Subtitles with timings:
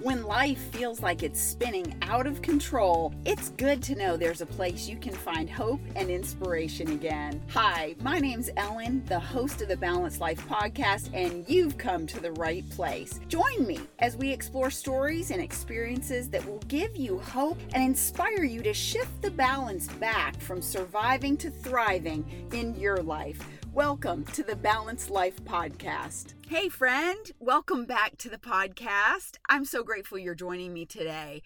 [0.00, 4.46] When life feels like it's spinning out of control, it's good to know there's a
[4.46, 7.42] place you can find hope and inspiration again.
[7.48, 12.20] Hi, my name's Ellen, the host of the Balanced Life podcast, and you've come to
[12.20, 13.18] the right place.
[13.26, 18.44] Join me as we explore stories and experiences that will give you hope and inspire
[18.44, 23.44] you to shift the balance back from surviving to thriving in your life.
[23.78, 26.34] Welcome to the Balanced Life Podcast.
[26.48, 29.36] Hey, friend, welcome back to the podcast.
[29.48, 31.42] I'm so grateful you're joining me today.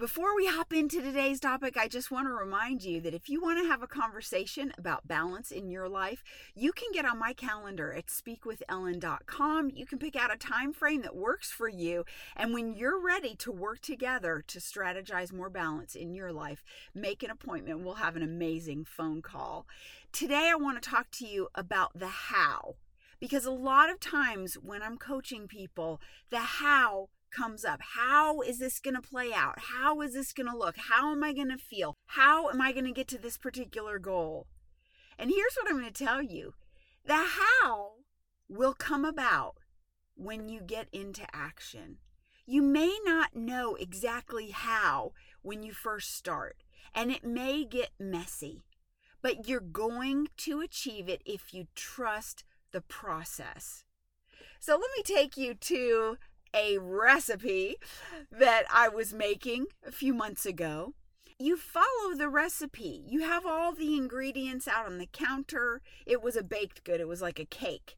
[0.00, 3.38] Before we hop into today's topic, I just want to remind you that if you
[3.38, 7.34] want to have a conversation about balance in your life, you can get on my
[7.34, 9.72] calendar at speakwithellen.com.
[9.74, 13.34] You can pick out a time frame that works for you, and when you're ready
[13.40, 16.64] to work together to strategize more balance in your life,
[16.94, 17.80] make an appointment.
[17.80, 19.66] We'll have an amazing phone call.
[20.12, 22.76] Today I want to talk to you about the how
[23.20, 27.80] because a lot of times when I'm coaching people, the how comes up.
[27.94, 29.58] How is this going to play out?
[29.58, 30.76] How is this going to look?
[30.76, 31.96] How am I going to feel?
[32.06, 34.46] How am I going to get to this particular goal?
[35.18, 36.54] And here's what I'm going to tell you
[37.04, 37.92] the how
[38.48, 39.54] will come about
[40.14, 41.98] when you get into action.
[42.46, 46.56] You may not know exactly how when you first start,
[46.94, 48.64] and it may get messy,
[49.22, 53.84] but you're going to achieve it if you trust the process.
[54.58, 56.18] So let me take you to
[56.54, 57.76] a recipe
[58.30, 60.94] that I was making a few months ago.
[61.38, 63.02] You follow the recipe.
[63.06, 65.80] You have all the ingredients out on the counter.
[66.06, 67.96] It was a baked good, it was like a cake.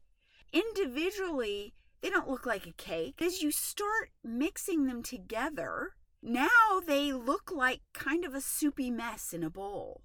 [0.53, 3.21] Individually, they don't look like a cake.
[3.21, 9.33] As you start mixing them together, now they look like kind of a soupy mess
[9.33, 10.01] in a bowl.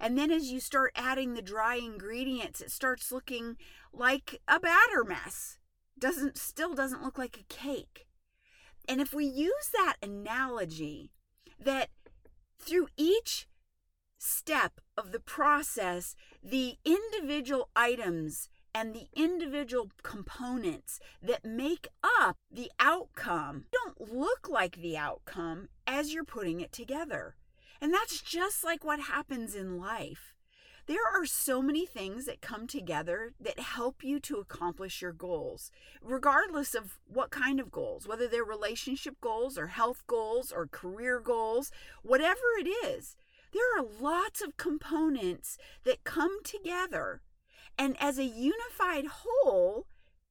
[0.00, 3.56] And then as you start adding the dry ingredients, it starts looking
[3.92, 5.58] like a batter mess.
[5.98, 8.06] Doesn't still doesn't look like a cake.
[8.88, 11.10] And if we use that analogy
[11.58, 11.90] that
[12.58, 13.46] through each
[14.18, 22.70] step of the process, the individual items and the individual components that make up the
[22.80, 27.36] outcome don't look like the outcome as you're putting it together.
[27.80, 30.34] And that's just like what happens in life.
[30.86, 35.70] There are so many things that come together that help you to accomplish your goals,
[36.02, 41.20] regardless of what kind of goals, whether they're relationship goals or health goals or career
[41.20, 41.70] goals,
[42.02, 43.16] whatever it is.
[43.52, 47.22] There are lots of components that come together.
[47.78, 49.86] And as a unified whole,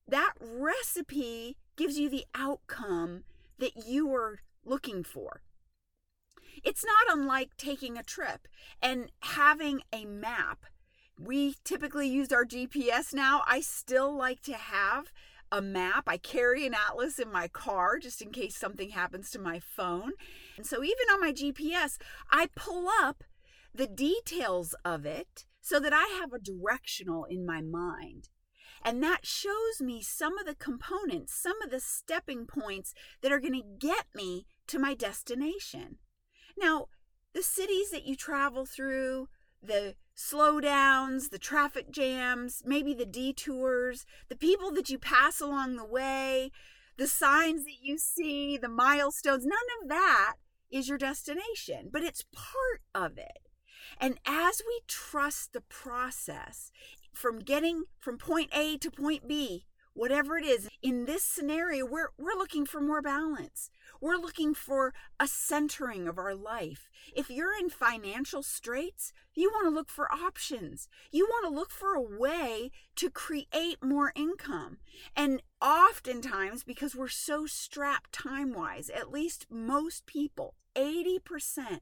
[0.05, 3.23] that recipe gives you the outcome
[3.57, 5.43] that you are looking for.
[6.63, 8.47] It's not unlike taking a trip
[8.81, 10.65] and having a map.
[11.19, 13.43] We typically use our GPS now.
[13.47, 15.11] I still like to have
[15.51, 16.05] a map.
[16.07, 20.13] I carry an atlas in my car just in case something happens to my phone.
[20.57, 21.97] And so even on my GPS,
[22.31, 23.23] I pull up
[23.73, 28.29] the details of it so that I have a directional in my mind.
[28.83, 33.39] And that shows me some of the components, some of the stepping points that are
[33.39, 35.97] going to get me to my destination.
[36.57, 36.87] Now,
[37.33, 39.29] the cities that you travel through,
[39.61, 45.85] the slowdowns, the traffic jams, maybe the detours, the people that you pass along the
[45.85, 46.51] way,
[46.97, 50.35] the signs that you see, the milestones, none of that
[50.69, 53.47] is your destination, but it's part of it.
[53.99, 56.71] And as we trust the process
[57.13, 59.65] from getting from point A to point B,
[60.01, 63.69] whatever it is, in this scenario, we're, we're looking for more balance.
[64.01, 66.89] We're looking for a centering of our life.
[67.15, 70.89] If you're in financial straits, you want to look for options.
[71.11, 74.79] You want to look for a way to create more income.
[75.15, 81.81] And oftentimes, because we're so strapped time wise, at least most people, 80%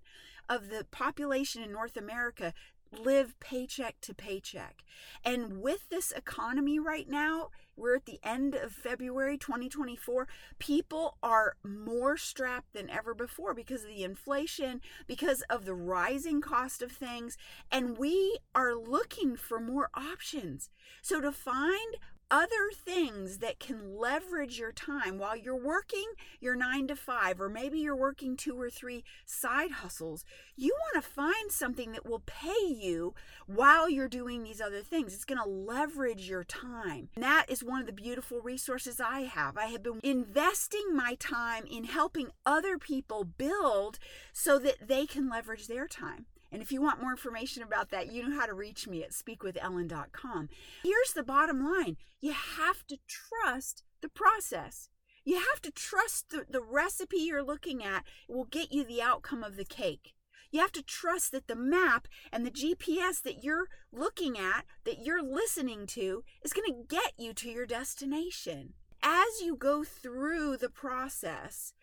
[0.49, 2.53] of the population in North America
[2.97, 4.83] live paycheck to paycheck.
[5.23, 10.27] And with this economy right now, we're at the end of February 2024.
[10.59, 16.41] People are more strapped than ever before because of the inflation, because of the rising
[16.41, 17.37] cost of things,
[17.71, 20.69] and we are looking for more options.
[21.01, 21.95] So to find
[22.31, 26.05] other things that can leverage your time while you're working
[26.39, 30.25] your nine to five, or maybe you're working two or three side hustles.
[30.55, 33.13] You want to find something that will pay you
[33.47, 35.13] while you're doing these other things.
[35.13, 37.09] It's going to leverage your time.
[37.15, 39.57] And that is one of the beautiful resources I have.
[39.57, 43.99] I have been investing my time in helping other people build
[44.33, 46.25] so that they can leverage their time.
[46.51, 49.11] And if you want more information about that, you know how to reach me at
[49.11, 50.49] speakwithellen.com.
[50.83, 54.89] Here's the bottom line you have to trust the process.
[55.25, 59.43] You have to trust the, the recipe you're looking at will get you the outcome
[59.43, 60.13] of the cake.
[60.51, 64.99] You have to trust that the map and the GPS that you're looking at, that
[65.03, 68.73] you're listening to, is going to get you to your destination.
[69.03, 71.73] As you go through the process,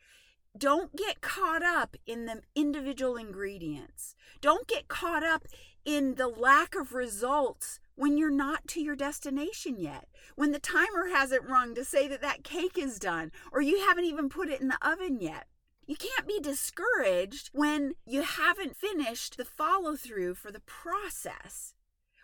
[0.59, 4.15] don't get caught up in the individual ingredients.
[4.41, 5.45] Don't get caught up
[5.85, 10.09] in the lack of results when you're not to your destination yet.
[10.35, 14.05] When the timer hasn't rung to say that that cake is done or you haven't
[14.05, 15.47] even put it in the oven yet.
[15.87, 21.75] You can't be discouraged when you haven't finished the follow through for the process.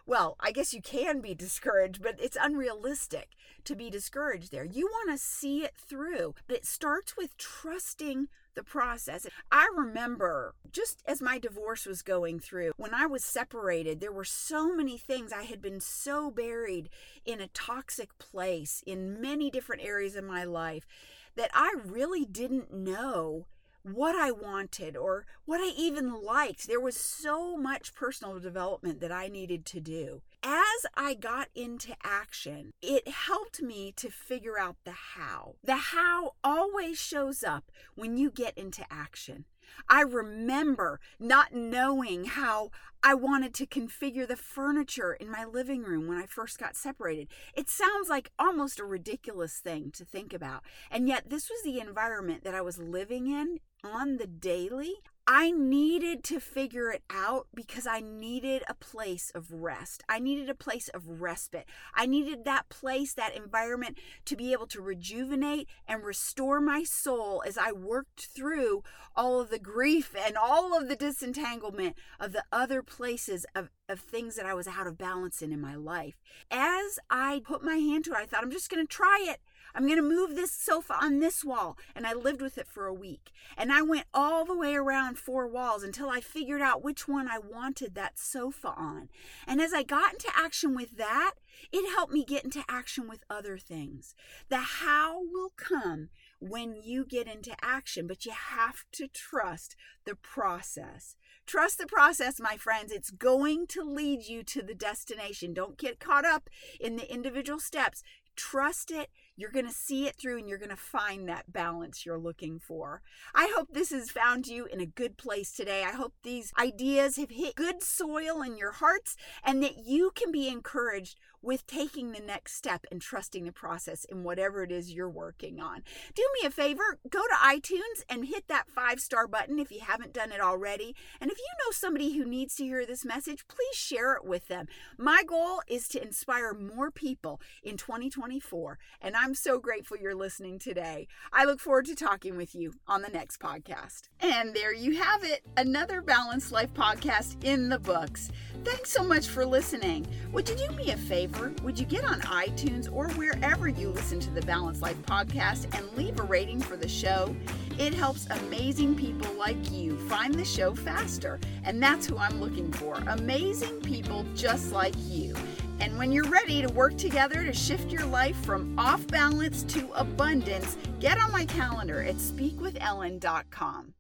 [0.07, 3.31] Well, I guess you can be discouraged, but it's unrealistic
[3.65, 4.65] to be discouraged there.
[4.65, 9.27] You want to see it through, but it starts with trusting the process.
[9.51, 14.25] I remember just as my divorce was going through, when I was separated, there were
[14.25, 15.33] so many things.
[15.33, 16.91] I had been so buried
[17.25, 20.87] in a toxic place in many different areas of my life
[21.35, 23.47] that I really didn't know
[23.83, 26.67] what I wanted or what I even liked.
[26.67, 30.23] There was so much personal development that I needed to do.
[30.43, 35.57] As I got into action, it helped me to figure out the how.
[35.63, 39.45] The how always shows up when you get into action.
[39.89, 42.71] I remember not knowing how
[43.03, 47.29] I wanted to configure the furniture in my living room when I first got separated.
[47.55, 50.63] It sounds like almost a ridiculous thing to think about.
[50.91, 54.95] And yet, this was the environment that I was living in on the daily.
[55.27, 60.03] I needed to figure it out because I needed a place of rest.
[60.09, 61.67] I needed a place of respite.
[61.95, 67.43] I needed that place, that environment to be able to rejuvenate and restore my soul
[67.47, 68.83] as I worked through
[69.15, 74.01] all of the grief and all of the disentanglement of the other places of, of
[74.01, 76.21] things that I was out of balance in in my life.
[76.51, 79.39] As I put my hand to it, I thought, I'm just going to try it.
[79.75, 81.79] I'm going to move this sofa on this wall.
[81.95, 83.31] And I lived with it for a week.
[83.57, 87.29] And I went all the way around four walls until I figured out which one
[87.29, 89.09] I wanted that sofa on.
[89.47, 91.35] And as I got into action with that,
[91.71, 94.15] it helped me get into action with other things.
[94.49, 96.09] The how will come
[96.41, 101.17] when you get into action, but you have to trust the process.
[101.47, 102.93] Trust the process, my friends.
[102.93, 105.55] It's going to lead you to the destination.
[105.55, 106.49] Don't get caught up
[106.81, 108.03] in the individual steps.
[108.37, 112.05] Trust it you're going to see it through and you're going to find that balance
[112.05, 113.03] you're looking for.
[113.35, 115.85] I hope this has found you in a good place today.
[115.85, 120.31] I hope these ideas have hit good soil in your hearts and that you can
[120.31, 124.93] be encouraged with taking the next step and trusting the process in whatever it is
[124.93, 125.83] you're working on.
[126.15, 129.81] Do me a favor, go to iTunes and hit that five star button if you
[129.81, 130.95] haven't done it already.
[131.21, 134.49] And if you know somebody who needs to hear this message, please share it with
[134.49, 134.67] them.
[134.97, 140.59] My goal is to inspire more people in 2024, and I'm so grateful you're listening
[140.59, 141.09] today.
[141.33, 144.09] I look forward to talking with you on the next podcast.
[144.21, 148.31] And there you have it, another Balanced Life podcast in the books.
[148.65, 150.07] Thanks so much for listening.
[150.33, 150.97] Would you do me a
[151.33, 151.53] favor?
[151.63, 155.97] Would you get on iTunes or wherever you listen to the Balanced Life podcast and
[155.97, 157.35] leave a rating for the show?
[157.79, 161.41] It helps amazing people like you find the show faster.
[161.65, 165.35] And that's who I'm looking for amazing people just like you.
[165.81, 169.91] And when you're ready to work together to shift your life from off balance to
[169.93, 173.95] abundance, get on my calendar at speakwithellen.com.